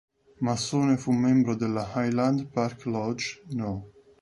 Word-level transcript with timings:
Massone, 0.41 0.97
fu 0.97 1.11
membro 1.11 1.53
della 1.55 1.91
"Highland 1.95 2.47
Park 2.49 2.85
Lodge" 2.85 3.43
No. 3.51 3.87